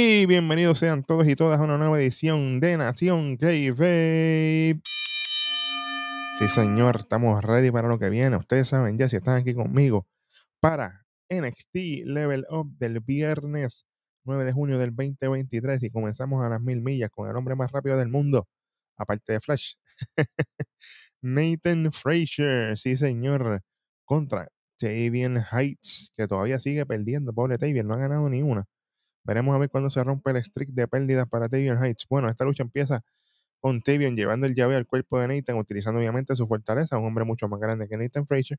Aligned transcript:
Bienvenidos 0.00 0.78
sean 0.78 1.04
todos 1.04 1.28
y 1.28 1.36
todas 1.36 1.60
a 1.60 1.62
una 1.62 1.76
nueva 1.76 2.00
edición 2.00 2.58
de 2.58 2.78
Nación 2.78 3.36
K-Vape. 3.36 4.80
Sí, 6.38 6.48
señor, 6.48 7.00
estamos 7.00 7.44
ready 7.44 7.70
para 7.70 7.86
lo 7.86 7.98
que 7.98 8.08
viene. 8.08 8.34
Ustedes 8.38 8.68
saben 8.68 8.96
ya 8.96 9.10
si 9.10 9.16
están 9.16 9.36
aquí 9.36 9.52
conmigo 9.52 10.06
para 10.58 11.04
NXT 11.28 12.06
Level 12.06 12.46
Up 12.48 12.74
del 12.78 13.00
viernes 13.00 13.86
9 14.24 14.46
de 14.46 14.52
junio 14.52 14.78
del 14.78 14.96
2023 14.96 15.82
y 15.82 15.90
comenzamos 15.90 16.42
a 16.46 16.48
las 16.48 16.62
mil 16.62 16.80
millas 16.80 17.10
con 17.10 17.28
el 17.28 17.36
hombre 17.36 17.54
más 17.54 17.70
rápido 17.70 17.98
del 17.98 18.08
mundo, 18.08 18.48
aparte 18.96 19.34
de 19.34 19.40
Flash. 19.40 19.74
Nathan 21.20 21.92
Frazier, 21.92 22.78
sí, 22.78 22.96
señor, 22.96 23.60
contra 24.06 24.48
Tavian 24.78 25.44
Heights, 25.52 26.14
que 26.16 26.26
todavía 26.26 26.58
sigue 26.58 26.86
perdiendo. 26.86 27.34
Pobre 27.34 27.58
Tavian, 27.58 27.86
no 27.86 27.92
ha 27.92 27.98
ganado 27.98 28.30
ni 28.30 28.40
una. 28.40 28.66
Veremos 29.24 29.54
a 29.54 29.58
ver 29.58 29.70
cuándo 29.70 29.90
se 29.90 30.02
rompe 30.02 30.30
el 30.30 30.42
streak 30.42 30.70
de 30.70 30.88
pérdidas 30.88 31.28
para 31.28 31.48
Tavian 31.48 31.82
Heights. 31.82 32.06
Bueno, 32.08 32.28
esta 32.28 32.44
lucha 32.44 32.62
empieza 32.62 33.02
con 33.60 33.82
Tavian 33.82 34.16
llevando 34.16 34.46
el 34.46 34.54
llave 34.54 34.76
al 34.76 34.86
cuerpo 34.86 35.20
de 35.20 35.28
Nathan, 35.28 35.56
utilizando 35.58 36.00
obviamente 36.00 36.34
su 36.36 36.46
fortaleza, 36.46 36.98
un 36.98 37.06
hombre 37.06 37.24
mucho 37.24 37.48
más 37.48 37.60
grande 37.60 37.88
que 37.88 37.96
Nathan 37.96 38.26
Frazier. 38.26 38.58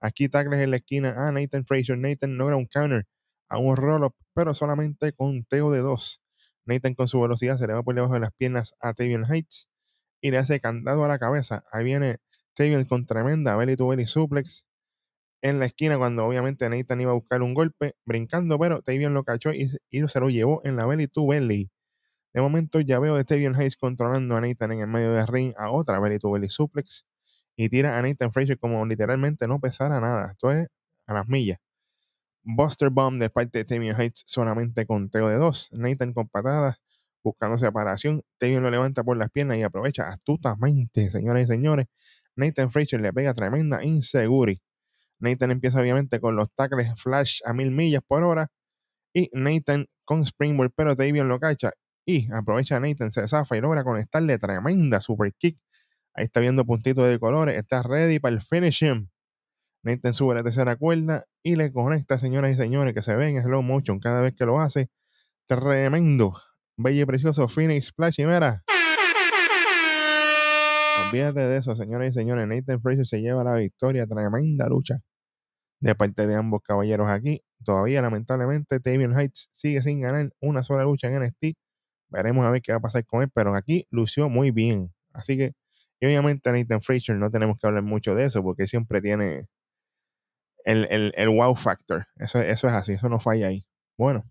Aquí 0.00 0.28
tackles 0.28 0.60
en 0.60 0.70
la 0.70 0.78
esquina 0.78 1.28
a 1.28 1.32
Nathan 1.32 1.64
Frazier. 1.64 1.98
Nathan 1.98 2.36
logra 2.36 2.56
un 2.56 2.66
counter 2.66 3.06
a 3.48 3.58
un 3.58 3.76
roll-up, 3.76 4.14
pero 4.34 4.54
solamente 4.54 5.12
con 5.12 5.44
teo 5.44 5.70
de 5.70 5.80
dos. 5.80 6.22
Nathan 6.64 6.94
con 6.94 7.08
su 7.08 7.20
velocidad 7.20 7.56
se 7.56 7.66
le 7.66 7.74
va 7.74 7.82
por 7.82 7.94
debajo 7.94 8.14
de 8.14 8.20
las 8.20 8.32
piernas 8.32 8.74
a 8.80 8.94
Tavian 8.94 9.24
Heights 9.24 9.68
y 10.20 10.30
le 10.30 10.38
hace 10.38 10.60
candado 10.60 11.04
a 11.04 11.08
la 11.08 11.18
cabeza. 11.18 11.64
Ahí 11.72 11.84
viene 11.84 12.18
Tavian 12.54 12.84
con 12.84 13.06
tremenda 13.06 13.56
belly 13.56 13.76
to 13.76 13.88
belly 13.88 14.06
suplex 14.06 14.66
en 15.42 15.58
la 15.58 15.66
esquina 15.66 15.96
cuando 15.98 16.24
obviamente 16.26 16.68
Nathan 16.68 17.00
iba 17.00 17.10
a 17.10 17.14
buscar 17.14 17.42
un 17.42 17.54
golpe 17.54 17.94
brincando, 18.04 18.58
pero 18.58 18.82
Tavian 18.82 19.14
lo 19.14 19.24
cachó 19.24 19.52
y, 19.52 19.68
se 19.68 20.20
lo 20.20 20.30
llevó 20.30 20.60
en 20.64 20.76
la 20.76 20.86
belly 20.86 21.06
to 21.08 21.26
belly. 21.26 21.70
De 22.32 22.40
momento 22.40 22.80
ya 22.80 22.98
veo 22.98 23.16
de 23.16 23.24
Tavian 23.24 23.56
Hayes 23.56 23.76
controlando 23.76 24.36
a 24.36 24.40
Nathan 24.40 24.72
en 24.72 24.80
el 24.80 24.86
medio 24.86 25.12
del 25.12 25.26
ring 25.26 25.54
a 25.56 25.70
otra 25.70 25.98
belly 25.98 26.18
to 26.18 26.30
belly 26.30 26.48
suplex 26.48 27.06
y 27.56 27.68
tira 27.68 27.98
a 27.98 28.02
Nathan 28.02 28.32
Frazier 28.32 28.58
como 28.58 28.84
literalmente 28.86 29.48
no 29.48 29.60
pesara 29.60 30.00
nada. 30.00 30.32
Esto 30.32 30.52
es 30.52 30.68
a 31.06 31.14
las 31.14 31.28
millas. 31.28 31.58
Buster 32.42 32.90
Bomb 32.90 33.20
de 33.20 33.30
parte 33.30 33.58
de 33.58 33.64
Tavian 33.64 34.00
Heights 34.00 34.22
solamente 34.26 34.86
con 34.86 35.10
teo 35.10 35.28
de 35.28 35.36
dos. 35.36 35.70
Nathan 35.72 36.12
con 36.12 36.28
patadas, 36.28 36.80
buscando 37.22 37.58
separación. 37.58 38.22
Tavian 38.38 38.62
lo 38.62 38.70
levanta 38.70 39.02
por 39.04 39.16
las 39.16 39.30
piernas 39.30 39.58
y 39.58 39.62
aprovecha 39.62 40.08
astutamente, 40.08 41.10
señoras 41.10 41.42
y 41.42 41.46
señores. 41.46 41.86
Nathan 42.36 42.70
Frazier 42.70 43.00
le 43.02 43.12
pega 43.12 43.34
tremenda 43.34 43.84
inseguri. 43.84 44.60
Nathan 45.20 45.50
empieza 45.50 45.80
obviamente 45.80 46.18
con 46.18 46.34
los 46.34 46.52
tackles 46.54 47.00
flash 47.00 47.40
a 47.44 47.52
mil 47.52 47.70
millas 47.70 48.02
por 48.06 48.24
hora. 48.24 48.50
Y 49.14 49.30
Nathan 49.32 49.86
con 50.04 50.22
Springboard, 50.22 50.72
pero 50.74 50.96
Tavian 50.96 51.28
lo 51.28 51.38
cacha. 51.38 51.72
Y 52.06 52.32
aprovecha 52.32 52.76
a 52.76 52.80
Nathan, 52.80 53.12
se 53.12 53.26
zafa 53.28 53.56
y 53.56 53.60
logra 53.60 53.84
conectarle 53.84 54.38
tremenda 54.38 55.00
super 55.00 55.32
kick. 55.34 55.58
Ahí 56.14 56.24
está 56.24 56.40
viendo 56.40 56.64
puntitos 56.64 57.08
de 57.08 57.18
colores. 57.18 57.56
Está 57.56 57.82
ready 57.82 58.18
para 58.18 58.34
el 58.34 58.40
finish 58.40 58.82
him. 58.82 59.08
Nathan 59.84 60.12
sube 60.12 60.34
la 60.34 60.42
tercera 60.42 60.76
cuerda 60.76 61.24
y 61.42 61.56
le 61.56 61.72
conecta, 61.72 62.18
señoras 62.18 62.52
y 62.52 62.54
señores, 62.56 62.94
que 62.94 63.02
se 63.02 63.14
ven 63.16 63.36
en 63.36 63.42
slow 63.42 63.62
motion 63.62 63.98
cada 64.00 64.20
vez 64.20 64.34
que 64.34 64.44
lo 64.44 64.60
hace. 64.60 64.90
Tremendo. 65.46 66.32
Bello 66.76 67.02
y 67.02 67.06
precioso 67.06 67.46
Phoenix 67.48 67.86
Splash 67.88 68.20
y 68.20 68.24
mira. 68.24 68.62
Olvídate 71.06 71.40
de 71.40 71.56
eso, 71.56 71.74
señoras 71.76 72.10
y 72.10 72.12
señores. 72.12 72.46
Nathan 72.48 72.80
Fraser 72.80 73.06
se 73.06 73.20
lleva 73.20 73.44
la 73.44 73.54
victoria. 73.54 74.06
Tremenda 74.06 74.68
lucha 74.68 75.00
de 75.80 75.94
parte 75.94 76.26
de 76.26 76.36
ambos 76.36 76.62
caballeros 76.62 77.10
aquí. 77.10 77.42
Todavía, 77.64 78.02
lamentablemente, 78.02 78.80
Tavian 78.80 79.18
Heights 79.18 79.48
sigue 79.50 79.82
sin 79.82 80.00
ganar 80.00 80.32
una 80.40 80.62
sola 80.62 80.84
lucha 80.84 81.08
en 81.08 81.22
NXT. 81.22 81.56
Veremos 82.08 82.44
a 82.44 82.50
ver 82.50 82.62
qué 82.62 82.72
va 82.72 82.78
a 82.78 82.82
pasar 82.82 83.04
con 83.06 83.22
él, 83.22 83.30
pero 83.32 83.54
aquí 83.54 83.86
lució 83.90 84.28
muy 84.28 84.50
bien. 84.50 84.92
Así 85.12 85.36
que, 85.36 85.54
obviamente, 86.02 86.52
Nathan 86.52 86.82
Fraser 86.82 87.16
no 87.16 87.30
tenemos 87.30 87.58
que 87.58 87.66
hablar 87.66 87.82
mucho 87.82 88.14
de 88.14 88.24
eso 88.24 88.42
porque 88.42 88.66
siempre 88.66 89.00
tiene 89.00 89.48
el, 90.64 91.28
wow 91.28 91.54
factor. 91.56 92.06
Eso, 92.16 92.40
eso 92.40 92.68
es 92.68 92.74
así, 92.74 92.92
eso 92.92 93.08
no 93.08 93.20
falla 93.20 93.48
ahí. 93.48 93.64
Bueno, 93.96 94.24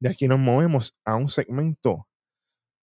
de 0.00 0.10
aquí 0.10 0.28
nos 0.28 0.38
movemos 0.38 0.92
a 1.04 1.16
un 1.16 1.28
segmento 1.28 2.08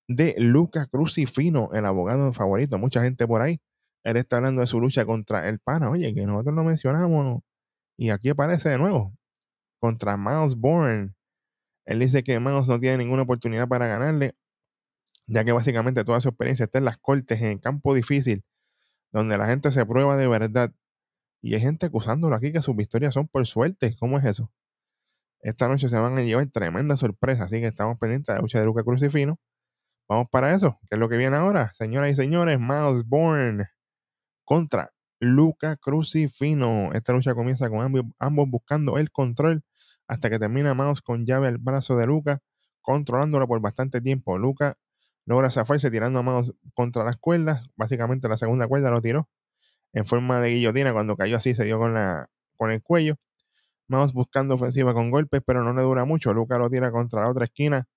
de 0.07 0.35
Luca 0.37 0.87
Crucifino, 0.87 1.69
el 1.73 1.85
abogado 1.85 2.33
favorito. 2.33 2.77
Mucha 2.77 3.03
gente 3.03 3.27
por 3.27 3.41
ahí. 3.41 3.61
Él 4.03 4.17
está 4.17 4.37
hablando 4.37 4.61
de 4.61 4.67
su 4.67 4.79
lucha 4.79 5.05
contra 5.05 5.47
el 5.47 5.59
pana. 5.59 5.89
Oye, 5.89 6.13
que 6.13 6.25
nosotros 6.25 6.55
lo 6.55 6.63
mencionamos. 6.63 7.41
Y 7.99 8.11
aquí 8.11 8.29
aparece 8.29 8.69
de 8.69 8.77
nuevo. 8.77 9.13
Contra 9.77 10.15
Miles 10.15 10.55
Bourne. 10.55 11.13
Él 11.83 11.99
dice 11.99 12.23
que 12.23 12.39
Miles 12.39 12.69
no 12.69 12.79
tiene 12.79 12.99
ninguna 12.99 13.23
oportunidad 13.23 13.67
para 13.67 13.87
ganarle. 13.87 14.35
Ya 15.27 15.43
que 15.43 15.51
básicamente 15.51 16.05
toda 16.05 16.21
su 16.21 16.29
experiencia 16.29 16.63
está 16.63 16.77
en 16.77 16.85
las 16.85 16.97
cortes, 16.97 17.41
en 17.41 17.47
el 17.47 17.59
campo 17.59 17.93
difícil. 17.93 18.45
Donde 19.11 19.37
la 19.37 19.47
gente 19.47 19.69
se 19.73 19.85
prueba 19.85 20.15
de 20.15 20.29
verdad. 20.29 20.71
Y 21.41 21.55
hay 21.55 21.59
gente 21.59 21.87
acusándolo 21.87 22.37
aquí 22.37 22.53
que 22.53 22.61
sus 22.61 22.73
victorias 22.73 23.13
son 23.13 23.27
por 23.27 23.45
suerte. 23.45 23.93
¿Cómo 23.99 24.17
es 24.17 24.23
eso? 24.23 24.49
Esta 25.41 25.67
noche 25.67 25.89
se 25.89 25.99
van 25.99 26.17
a 26.17 26.21
llevar 26.21 26.47
tremenda 26.47 26.95
sorpresa. 26.95 27.43
Así 27.43 27.59
que 27.59 27.67
estamos 27.67 27.99
pendientes 27.99 28.27
de 28.27 28.35
la 28.35 28.39
lucha 28.39 28.59
de 28.61 28.65
Luca 28.65 28.81
Crucifino. 28.81 29.37
Vamos 30.07 30.29
para 30.31 30.53
eso. 30.55 30.79
¿Qué 30.89 30.95
es 30.95 30.99
lo 30.99 31.09
que 31.09 31.17
viene 31.17 31.35
ahora? 31.35 31.73
Señoras 31.73 32.13
y 32.13 32.15
señores, 32.15 32.61
Miles 32.61 33.03
Bourne 33.05 33.65
contra 34.45 34.93
Luca 35.19 35.75
Crucifino. 35.75 36.91
Esta 36.93 37.13
lucha 37.13 37.33
comienza 37.35 37.69
con 37.69 38.05
ambos, 38.19 38.49
buscando 38.49 38.97
el 38.97 39.11
control 39.11 39.63
hasta 40.07 40.29
que 40.29 40.39
termina 40.39 40.73
Miles 40.73 41.01
con 41.01 41.25
llave 41.25 41.47
al 41.47 41.57
brazo 41.57 41.97
de 41.97 42.07
Luca, 42.07 42.39
controlándolo 42.81 43.47
por 43.47 43.59
bastante 43.61 44.01
tiempo. 44.01 44.37
Luca 44.37 44.75
logra 45.25 45.51
zafarse 45.51 45.91
tirando 45.91 46.19
a 46.19 46.23
Miles 46.23 46.53
contra 46.73 47.03
las 47.03 47.17
cuerdas. 47.17 47.69
Básicamente 47.75 48.27
la 48.29 48.37
segunda 48.37 48.67
cuerda 48.67 48.91
lo 48.91 49.01
tiró 49.01 49.29
en 49.93 50.05
forma 50.05 50.41
de 50.41 50.51
guillotina. 50.51 50.93
Cuando 50.93 51.17
cayó 51.17 51.37
así 51.37 51.53
se 51.53 51.65
dio 51.65 51.77
con, 51.79 51.93
la, 51.93 52.27
con 52.57 52.71
el 52.71 52.81
cuello. 52.81 53.15
Miles 53.87 54.13
buscando 54.13 54.55
ofensiva 54.55 54.93
con 54.93 55.11
golpes, 55.11 55.41
pero 55.45 55.63
no 55.63 55.73
le 55.73 55.81
dura 55.81 56.05
mucho. 56.05 56.33
Luca 56.33 56.57
lo 56.57 56.69
tira 56.69 56.91
contra 56.91 57.23
la 57.23 57.29
otra 57.29 57.45
esquina 57.45 57.87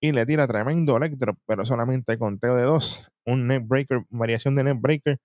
y 0.00 0.12
le 0.12 0.24
tira 0.26 0.46
tremendo 0.46 0.96
electro, 0.96 1.36
pero 1.46 1.64
solamente 1.64 2.18
conteo 2.18 2.56
de 2.56 2.62
dos. 2.62 3.10
Un 3.26 3.46
net 3.48 3.62
breaker, 3.66 4.04
variación 4.10 4.54
de 4.54 4.64
net 4.64 4.76
breaker 4.80 5.20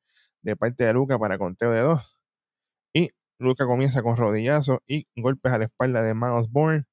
de 0.45 0.55
parte 0.55 0.85
de 0.85 0.93
Luca 0.93 1.17
para 1.17 1.37
conteo 1.37 1.71
de 1.71 1.81
dos. 1.81 2.17
Y 2.93 3.09
Luca 3.39 3.65
comienza 3.65 4.03
con 4.03 4.15
rodillazo 4.15 4.81
y 4.87 5.07
golpes 5.15 5.51
a 5.51 5.57
la 5.57 5.65
espalda 5.65 6.03
de 6.03 6.13
Miles 6.13 6.49
Bourne. 6.49 6.85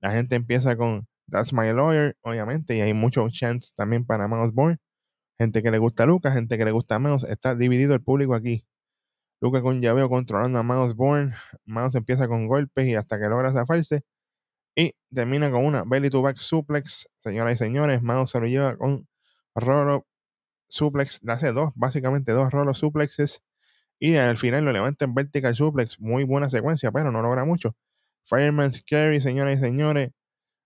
La 0.00 0.12
gente 0.12 0.34
empieza 0.34 0.76
con 0.76 1.06
That's 1.30 1.52
My 1.52 1.72
Lawyer, 1.72 2.16
obviamente, 2.22 2.74
y 2.74 2.80
hay 2.80 2.94
muchos 2.94 3.34
chants 3.34 3.74
también 3.74 4.06
para 4.06 4.28
Miles 4.28 4.52
Bourne. 4.52 4.78
Gente 5.38 5.62
que 5.62 5.70
le 5.70 5.78
gusta 5.78 6.04
a 6.04 6.06
Luca, 6.06 6.32
gente 6.32 6.56
que 6.56 6.64
le 6.64 6.70
gusta 6.70 6.96
a. 6.96 7.16
Está 7.28 7.54
dividido 7.54 7.94
el 7.94 8.02
público 8.02 8.34
aquí. 8.34 8.66
Luca 9.42 9.60
con 9.60 9.82
llaveo 9.82 10.08
controlando 10.08 10.58
a 10.58 10.62
Miles 10.62 10.94
Bourne. 10.94 11.34
Miles 11.66 11.94
empieza 11.94 12.26
con 12.26 12.46
golpes 12.46 12.86
y 12.88 12.94
hasta 12.94 13.20
que 13.20 13.28
logra 13.28 13.52
zafarse. 13.52 14.04
Y 14.74 14.94
termina 15.14 15.50
con 15.50 15.66
una 15.66 15.84
belly 15.84 16.08
to 16.08 16.22
back 16.22 16.38
suplex. 16.38 17.08
Señoras 17.18 17.56
y 17.56 17.58
señores, 17.58 18.02
Miles 18.02 18.30
se 18.30 18.40
lo 18.40 18.46
lleva 18.46 18.76
con 18.78 19.06
Rolo 19.54 20.06
suplex. 20.68 21.22
Le 21.22 21.32
hace 21.32 21.52
dos, 21.52 21.72
básicamente 21.74 22.32
dos 22.32 22.52
Rolo 22.52 22.74
suplexes. 22.74 23.42
Y 23.98 24.16
al 24.16 24.36
final 24.36 24.64
lo 24.64 24.72
levanta 24.72 25.04
en 25.04 25.14
vertical 25.14 25.54
suplex. 25.54 26.00
Muy 26.00 26.24
buena 26.24 26.50
secuencia, 26.50 26.92
pero 26.92 27.10
no 27.10 27.22
logra 27.22 27.44
mucho. 27.44 27.76
Fireman's 28.24 28.84
Carry, 28.84 29.20
señoras 29.20 29.58
y 29.58 29.60
señores. 29.60 30.10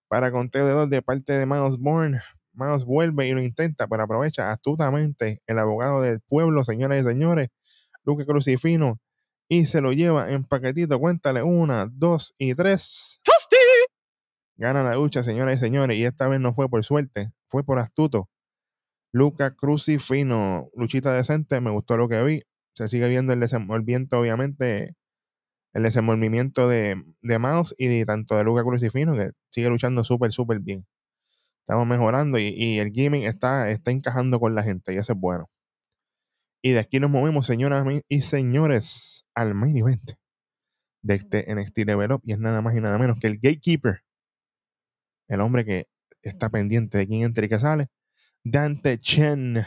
Para 0.08 0.32
conteo 0.32 0.66
de 0.66 0.72
dos 0.72 0.90
de 0.90 1.02
parte 1.02 1.32
de 1.34 1.46
Miles 1.46 1.78
Bourne. 1.78 2.20
Miles 2.52 2.84
vuelve 2.84 3.28
y 3.28 3.32
lo 3.32 3.42
intenta, 3.42 3.86
pero 3.86 4.02
aprovecha 4.02 4.50
astutamente 4.50 5.40
el 5.46 5.58
abogado 5.58 6.00
del 6.00 6.20
pueblo, 6.20 6.64
señoras 6.64 7.00
y 7.00 7.08
señores, 7.08 7.48
Luque 8.04 8.26
Crucifino, 8.26 9.00
y 9.48 9.66
se 9.66 9.80
lo 9.80 9.92
lleva 9.92 10.30
en 10.30 10.44
paquetito. 10.44 10.98
Cuéntale 10.98 11.42
una, 11.42 11.88
dos 11.90 12.34
y 12.38 12.54
tres. 12.54 13.20
Gana 14.56 14.82
la 14.82 14.94
lucha, 14.94 15.22
señoras 15.22 15.56
y 15.56 15.60
señores, 15.60 15.96
y 15.96 16.04
esta 16.04 16.28
vez 16.28 16.40
no 16.40 16.52
fue 16.52 16.68
por 16.68 16.84
suerte, 16.84 17.32
fue 17.48 17.64
por 17.64 17.78
astuto. 17.78 18.28
Luca 19.12 19.54
Crucifino, 19.54 20.68
luchita 20.74 21.12
decente, 21.12 21.60
me 21.60 21.70
gustó 21.70 21.96
lo 21.96 22.08
que 22.08 22.22
vi. 22.22 22.42
Se 22.74 22.88
sigue 22.88 23.08
viendo 23.08 23.32
el 23.32 23.40
desenvolvimiento, 23.40 24.18
obviamente, 24.18 24.94
el 25.74 25.82
desenvolvimiento 25.82 26.68
de, 26.68 27.02
de 27.22 27.38
Miles 27.38 27.74
y 27.78 27.88
de, 27.88 28.04
tanto 28.06 28.36
de 28.36 28.44
Luca 28.44 28.62
Crucifino, 28.62 29.14
que 29.14 29.30
sigue 29.50 29.68
luchando 29.68 30.04
súper, 30.04 30.32
súper 30.32 30.60
bien. 30.60 30.86
Estamos 31.62 31.86
mejorando 31.86 32.38
y, 32.38 32.78
el 32.78 32.90
gaming 32.92 33.24
está, 33.24 33.70
está 33.70 33.90
encajando 33.90 34.40
con 34.40 34.54
la 34.54 34.62
gente 34.62 34.92
y 34.94 34.96
eso 34.96 35.12
es 35.12 35.18
bueno. 35.18 35.48
Y 36.62 36.72
de 36.72 36.80
aquí 36.80 37.00
nos 37.00 37.10
movemos, 37.10 37.46
señoras 37.46 37.84
y 38.08 38.20
señores, 38.20 39.26
al 39.34 39.54
main 39.54 39.76
event 39.76 40.12
de 41.02 41.14
este 41.14 41.54
NXT 41.54 41.78
Level 41.86 42.18
y 42.24 42.32
es 42.32 42.38
nada 42.38 42.60
más 42.60 42.74
y 42.74 42.80
nada 42.80 42.98
menos 42.98 43.18
que 43.18 43.26
el 43.26 43.38
Gatekeeper 43.38 44.02
el 45.30 45.40
hombre 45.40 45.64
que 45.64 45.86
está 46.22 46.50
pendiente 46.50 46.98
de 46.98 47.06
quién 47.06 47.22
entra 47.22 47.46
y 47.46 47.48
qué 47.48 47.58
sale. 47.58 47.88
Dante 48.44 48.98
Chen 49.00 49.64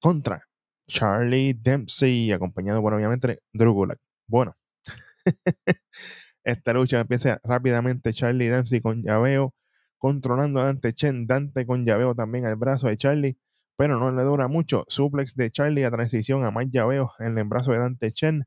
contra 0.00 0.42
Charlie 0.86 1.54
Dempsey, 1.54 2.30
acompañado, 2.32 2.80
bueno, 2.80 2.96
obviamente, 2.96 3.38
Gulak. 3.52 3.98
Bueno, 4.26 4.56
esta 6.44 6.72
lucha 6.72 7.00
empieza 7.00 7.40
rápidamente 7.42 8.12
Charlie 8.12 8.48
Dempsey 8.48 8.80
con 8.80 9.02
llaveo, 9.02 9.54
controlando 9.98 10.60
a 10.60 10.64
Dante 10.64 10.92
Chen. 10.92 11.26
Dante 11.26 11.66
con 11.66 11.84
llaveo 11.84 12.14
también 12.14 12.46
al 12.46 12.56
brazo 12.56 12.88
de 12.88 12.96
Charlie, 12.96 13.38
pero 13.76 13.98
no 13.98 14.12
le 14.12 14.22
dura 14.22 14.48
mucho. 14.48 14.84
Suplex 14.88 15.34
de 15.34 15.50
Charlie 15.50 15.84
a 15.84 15.90
transición 15.90 16.44
a 16.44 16.50
más 16.50 16.66
llaveo 16.70 17.12
en 17.18 17.38
el 17.38 17.44
brazo 17.44 17.72
de 17.72 17.78
Dante 17.78 18.12
Chen. 18.12 18.44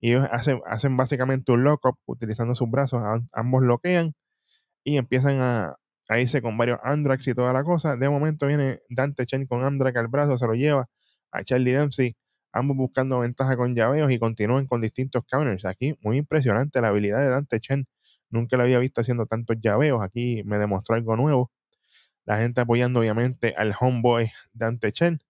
Y 0.00 0.12
ellos 0.12 0.28
hacen, 0.32 0.60
hacen 0.66 0.96
básicamente 0.96 1.52
un 1.52 1.64
lock-up 1.64 1.98
utilizando 2.06 2.54
sus 2.54 2.70
brazos. 2.70 3.02
ambos 3.32 3.62
bloquean 3.62 4.14
y 4.84 4.98
empiezan 4.98 5.40
a, 5.40 5.76
a, 6.08 6.20
irse 6.20 6.42
con 6.42 6.56
varios 6.56 6.78
Andrax 6.82 7.28
y 7.28 7.34
toda 7.34 7.52
la 7.52 7.64
cosa. 7.64 7.96
De 7.96 8.08
momento 8.08 8.46
viene 8.46 8.80
Dante 8.88 9.26
Chen 9.26 9.46
con 9.46 9.64
Andrax 9.64 9.96
al 9.96 10.08
brazo, 10.08 10.36
se 10.36 10.46
lo 10.46 10.54
lleva 10.54 10.88
a 11.30 11.44
Charlie 11.44 11.72
Dempsey 11.72 12.16
ambos 12.52 12.76
buscando 12.76 13.20
ventaja 13.20 13.56
con 13.56 13.74
llaveos 13.74 14.10
y 14.10 14.18
continúan 14.18 14.66
con 14.66 14.80
distintos 14.80 15.24
counters. 15.30 15.64
Aquí 15.64 15.96
muy 16.02 16.18
impresionante 16.18 16.80
la 16.80 16.88
habilidad 16.88 17.18
de 17.18 17.28
Dante 17.28 17.60
Chen. 17.60 17.86
Nunca 18.30 18.56
lo 18.56 18.64
había 18.64 18.78
visto 18.78 19.00
haciendo 19.00 19.26
tantos 19.26 19.56
llaveos. 19.60 20.02
Aquí 20.02 20.42
me 20.44 20.58
demostró 20.58 20.96
algo 20.96 21.16
nuevo. 21.16 21.50
La 22.24 22.38
gente 22.38 22.60
apoyando 22.60 23.00
obviamente 23.00 23.54
al 23.56 23.74
homeboy 23.78 24.30
Dante 24.52 24.92
Chen. 24.92 25.20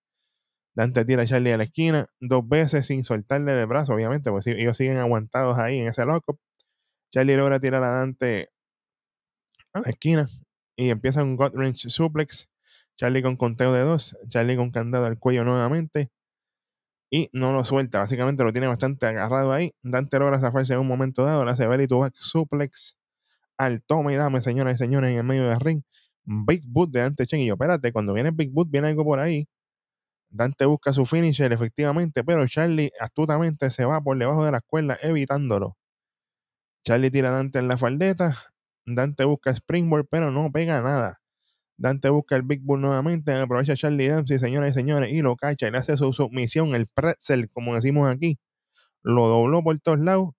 Dante 0.74 1.04
tira 1.04 1.22
a 1.22 1.26
Charlie 1.26 1.52
a 1.52 1.56
la 1.56 1.64
esquina 1.64 2.06
dos 2.20 2.48
veces 2.48 2.86
sin 2.86 3.04
soltarle 3.04 3.52
de 3.52 3.66
brazo, 3.66 3.94
obviamente, 3.94 4.30
porque 4.30 4.52
ellos 4.52 4.76
siguen 4.76 4.98
aguantados 4.98 5.58
ahí 5.58 5.78
en 5.78 5.88
ese 5.88 6.04
loco. 6.04 6.38
Charlie 7.10 7.36
logra 7.36 7.60
tirar 7.60 7.82
a 7.82 7.88
Dante 7.88 8.50
a 9.72 9.80
la 9.80 9.90
esquina 9.90 10.26
y 10.78 10.90
empieza 10.90 11.22
un 11.22 11.36
God 11.36 11.54
Range 11.54 11.90
Suplex. 11.90 12.48
Charlie 12.96 13.22
con 13.22 13.36
conteo 13.36 13.72
de 13.72 13.82
dos. 13.82 14.18
Charlie 14.28 14.56
con 14.56 14.70
candado 14.70 15.06
al 15.06 15.18
cuello 15.18 15.44
nuevamente 15.44 16.10
y 17.10 17.30
no 17.32 17.52
lo 17.52 17.64
suelta. 17.64 17.98
Básicamente 17.98 18.44
lo 18.44 18.52
tiene 18.52 18.66
bastante 18.68 19.06
agarrado 19.06 19.52
ahí. 19.52 19.72
Dante 19.82 20.18
logra 20.18 20.38
zafarse 20.38 20.74
en 20.74 20.80
un 20.80 20.86
momento 20.86 21.24
dado, 21.24 21.44
le 21.44 21.50
hace 21.50 21.88
to 21.88 21.98
back 21.98 22.14
suplex 22.14 22.96
al 23.58 23.82
toma 23.82 24.12
y 24.12 24.16
dame, 24.16 24.40
señoras 24.40 24.76
y 24.76 24.78
señores, 24.78 25.10
en 25.10 25.18
el 25.18 25.24
medio 25.24 25.48
del 25.48 25.60
ring. 25.60 25.82
Big 26.24 26.62
Boot 26.66 26.90
de 26.90 27.00
Dante 27.00 27.26
Chen. 27.26 27.40
Y 27.40 27.46
yo, 27.46 27.54
espérate, 27.54 27.92
cuando 27.92 28.12
viene 28.12 28.30
Big 28.30 28.50
Boot, 28.52 28.70
viene 28.70 28.88
algo 28.88 29.04
por 29.04 29.18
ahí. 29.18 29.48
Dante 30.30 30.66
busca 30.66 30.92
su 30.92 31.06
finisher, 31.06 31.52
efectivamente, 31.52 32.22
pero 32.24 32.46
Charlie 32.46 32.92
astutamente 33.00 33.70
se 33.70 33.84
va 33.84 34.00
por 34.02 34.18
debajo 34.18 34.44
de 34.44 34.52
la 34.52 34.60
cuerda, 34.60 34.98
evitándolo. 35.02 35.76
Charlie 36.84 37.10
tira 37.10 37.30
a 37.30 37.32
Dante 37.32 37.58
en 37.58 37.68
la 37.68 37.76
faldeta. 37.76 38.36
Dante 38.94 39.24
busca 39.24 39.50
Springboard, 39.50 40.06
pero 40.10 40.30
no 40.30 40.50
pega 40.50 40.80
nada. 40.80 41.18
Dante 41.76 42.08
busca 42.08 42.36
el 42.36 42.42
Big 42.42 42.60
Bull 42.62 42.80
nuevamente, 42.80 43.32
aprovecha 43.32 43.76
Charlie 43.76 44.08
Dempsey, 44.08 44.38
señoras 44.38 44.72
y 44.72 44.74
señores, 44.74 45.12
y 45.12 45.22
lo 45.22 45.36
cacha 45.36 45.68
y 45.68 45.70
le 45.70 45.78
hace 45.78 45.96
su 45.96 46.12
submisión, 46.12 46.74
el 46.74 46.86
pretzel, 46.88 47.48
como 47.50 47.74
decimos 47.74 48.10
aquí. 48.10 48.38
Lo 49.02 49.28
dobló 49.28 49.62
por 49.62 49.78
todos 49.78 50.00
lados. 50.00 50.30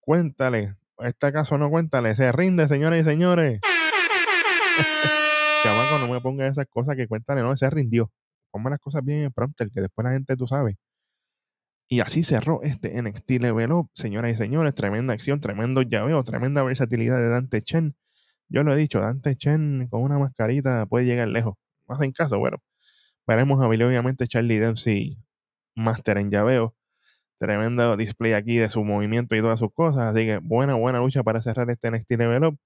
Cuéntale, 0.00 0.76
este 0.98 1.32
caso 1.32 1.58
no 1.58 1.70
cuéntale, 1.70 2.14
se 2.14 2.30
rinde, 2.32 2.68
señoras 2.68 3.00
y 3.00 3.04
señores. 3.04 3.60
Chamaco, 5.62 5.98
no 5.98 6.12
me 6.12 6.20
ponga 6.20 6.46
esas 6.46 6.66
cosas 6.68 6.96
que 6.96 7.08
cuéntale, 7.08 7.42
no, 7.42 7.56
se 7.56 7.68
rindió. 7.70 8.12
Ponme 8.50 8.70
las 8.70 8.78
cosas 8.78 9.04
bien 9.04 9.24
en 9.24 9.32
prompter, 9.32 9.70
que 9.70 9.80
después 9.80 10.04
la 10.04 10.12
gente, 10.12 10.36
tú 10.36 10.46
sabes. 10.46 10.76
Y 11.88 12.00
así 12.00 12.22
cerró 12.22 12.62
este 12.62 13.00
NXT 13.00 13.30
Level 13.40 13.72
Up, 13.72 13.90
señoras 13.94 14.32
y 14.32 14.36
señores. 14.36 14.74
Tremenda 14.74 15.14
acción, 15.14 15.40
tremendo 15.40 15.82
llaveo, 15.82 16.22
tremenda 16.24 16.62
versatilidad 16.62 17.18
de 17.18 17.28
Dante 17.28 17.62
Chen 17.62 17.96
yo 18.48 18.62
lo 18.62 18.72
he 18.72 18.76
dicho, 18.76 19.00
Dante 19.00 19.36
Chen 19.36 19.88
con 19.90 20.02
una 20.02 20.18
mascarita 20.18 20.86
puede 20.86 21.04
llegar 21.04 21.28
lejos. 21.28 21.54
No 21.88 21.94
hacen 21.94 22.12
caso, 22.12 22.38
bueno. 22.38 22.58
Veremos 23.26 23.60
a 23.62 23.66
obviamente 23.66 24.26
Charlie 24.28 24.58
Dempsey, 24.60 25.18
Master 25.74 26.18
en 26.18 26.30
llaveo. 26.30 26.76
Tremendo 27.38 27.96
display 27.96 28.34
aquí 28.34 28.56
de 28.58 28.68
su 28.68 28.84
movimiento 28.84 29.36
y 29.36 29.40
todas 29.40 29.58
sus 29.58 29.72
cosas. 29.72 30.14
Así 30.14 30.26
que 30.26 30.38
buena, 30.38 30.74
buena 30.74 31.00
lucha 31.00 31.22
para 31.24 31.42
cerrar 31.42 31.70
este 31.70 31.90
NXT 31.90 32.12
Level 32.12 32.44
Up. 32.44 32.58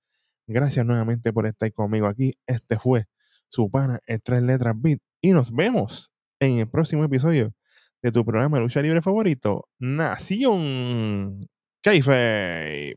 Gracias 0.46 0.84
nuevamente 0.86 1.32
por 1.32 1.46
estar 1.46 1.72
conmigo 1.72 2.06
aquí. 2.06 2.34
Este 2.46 2.78
fue 2.78 3.06
su 3.48 3.70
pana, 3.70 4.00
el 4.06 4.22
tres 4.22 4.42
letras 4.42 4.74
beat. 4.78 5.00
Y 5.22 5.32
nos 5.32 5.52
vemos 5.52 6.12
en 6.40 6.58
el 6.58 6.68
próximo 6.68 7.04
episodio 7.04 7.54
de 8.02 8.12
tu 8.12 8.24
programa 8.24 8.56
de 8.56 8.62
lucha 8.62 8.82
libre 8.82 9.02
favorito, 9.02 9.68
Nación 9.78 11.46
Keife. 11.82 12.96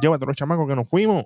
Llévate 0.00 0.26
los 0.26 0.36
chamacos 0.36 0.68
que 0.68 0.76
nos 0.76 0.88
fuimos. 0.88 1.24